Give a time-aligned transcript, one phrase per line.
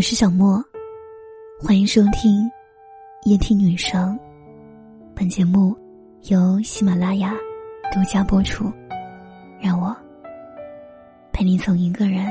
[0.00, 0.64] 我是小莫，
[1.62, 2.50] 欢迎收听
[3.26, 4.18] 夜听女生。
[5.14, 5.76] 本节目
[6.30, 7.34] 由喜马拉雅
[7.92, 8.72] 独家播出。
[9.60, 9.94] 让我
[11.34, 12.26] 陪你从一个人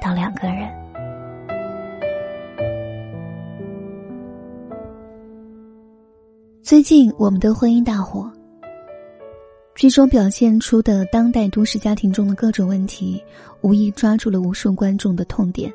[0.00, 0.72] 到两个人。
[6.62, 8.32] 最近我们的婚姻大火。
[9.82, 13.20] 剧中表现出的当代都市家庭中的各种问题，
[13.62, 15.74] 无疑抓住了无数观众的痛点。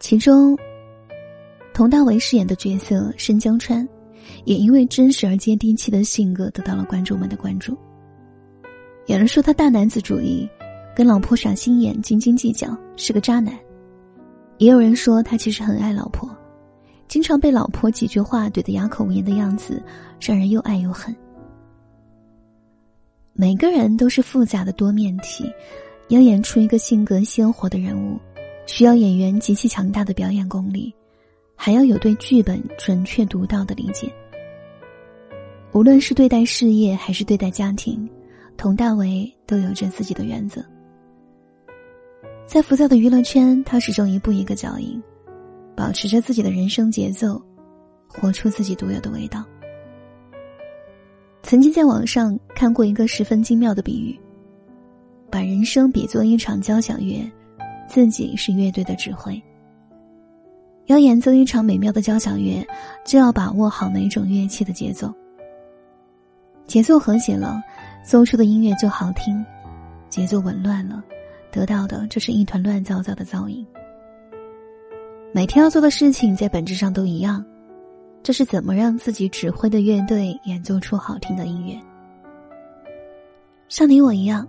[0.00, 0.58] 其中，
[1.72, 3.88] 佟大为饰演的角色申江川，
[4.46, 7.78] 也因为真实而接地气的性格得到了观众们的关注。
[9.06, 10.44] 有人说他大男子主义，
[10.92, 13.54] 跟老婆耍心眼、斤斤计较，是个渣男；
[14.58, 16.28] 也有人说他其实很爱老婆，
[17.06, 19.80] 经常被老婆几句话怼得哑口无言的样子，
[20.20, 21.14] 让人又爱又恨。
[23.36, 25.44] 每个人都是复杂的多面体，
[26.06, 28.16] 要演出一个性格鲜活的人物，
[28.64, 30.94] 需要演员极其强大的表演功力，
[31.56, 34.08] 还要有对剧本准确独到的理解。
[35.72, 38.08] 无论是对待事业还是对待家庭，
[38.56, 40.64] 佟大为都有着自己的原则。
[42.46, 45.02] 在浮躁的娱乐圈，他始终一步一个脚印，
[45.74, 47.42] 保持着自己的人生节奏，
[48.06, 49.44] 活出自己独有的味道。
[51.44, 54.18] 曾经在网上看过一个十分精妙的比喻，
[55.30, 57.22] 把人生比作一场交响乐，
[57.86, 59.40] 自己是乐队的指挥。
[60.86, 62.66] 要演奏一场美妙的交响乐，
[63.04, 65.12] 就要把握好每种乐器的节奏。
[66.66, 67.62] 节奏和谐了，
[68.02, 69.36] 奏出的音乐就好听；
[70.08, 71.04] 节奏紊乱了，
[71.52, 73.64] 得到的就是一团乱糟糟的噪音。
[75.30, 77.44] 每天要做的事情在本质上都一样。
[78.24, 81.78] 这是怎么让自己指挥的乐队演奏出好听的音乐？
[83.68, 84.48] 像你我一样，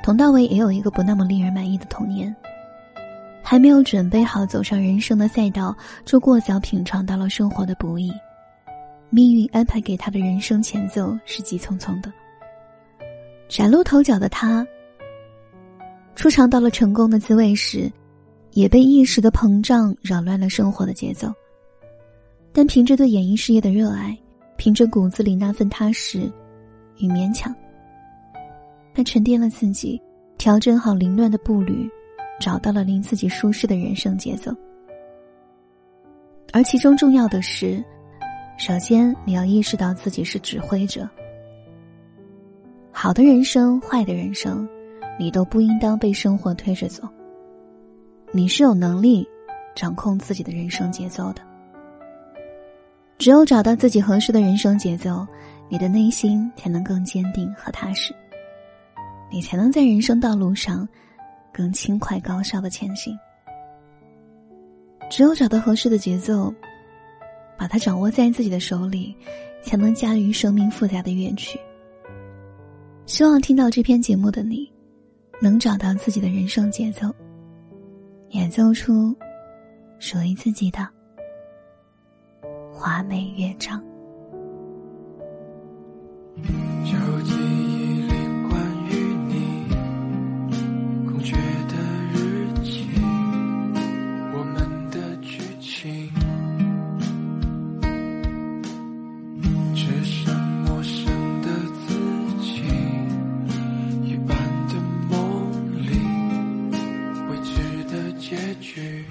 [0.00, 2.32] 佟大为也有一个不那么令人满意的童年，
[3.42, 8.12] 还没有准备好走上人生的赛道，就过早品尝到了生活的不易。
[9.10, 12.12] 命运安排给他的人生前奏是急匆匆的。
[13.48, 14.64] 崭露头角的他，
[16.14, 17.90] 初尝到了成功的滋味时，
[18.52, 21.32] 也被一时的膨胀扰乱了生活的节奏。
[22.56, 24.16] 但凭着对演艺事业的热爱，
[24.56, 26.20] 凭着骨子里那份踏实
[26.98, 27.52] 与勉强，
[28.94, 30.00] 他沉淀了自己，
[30.38, 31.90] 调整好凌乱的步履，
[32.38, 34.54] 找到了令自己舒适的人生节奏。
[36.52, 37.84] 而其中重要的是，
[38.56, 41.10] 首先你要意识到自己是指挥者。
[42.92, 44.68] 好的人生，坏的人生，
[45.18, 47.02] 你都不应当被生活推着走。
[48.30, 49.28] 你是有能力
[49.74, 51.42] 掌控自己的人生节奏的。
[53.24, 55.26] 只有找到自己合适的人生节奏，
[55.70, 58.14] 你的内心才能更坚定和踏实，
[59.32, 60.86] 你才能在人生道路上
[61.50, 63.18] 更轻快高效的前行。
[65.08, 66.52] 只有找到合适的节奏，
[67.56, 69.16] 把它掌握在自己的手里，
[69.62, 71.58] 才能驾驭生命复杂的乐曲。
[73.06, 74.70] 希望听到这篇节目的你，
[75.40, 77.08] 能找到自己的人生节奏，
[78.32, 79.16] 演奏出
[79.98, 80.86] 属于自己的。
[82.86, 83.82] 华美乐章。
[86.84, 88.12] 旧记忆里
[88.46, 88.92] 关于
[89.26, 89.64] 你
[91.06, 91.78] 空缺的
[92.12, 92.86] 日记，
[94.34, 96.10] 我们的剧情，
[99.74, 101.48] 只剩陌生的
[101.86, 101.94] 自
[102.42, 102.64] 己，
[104.02, 104.36] 一般
[104.68, 104.74] 的
[105.08, 105.88] 梦里，
[107.30, 109.02] 未知的结局。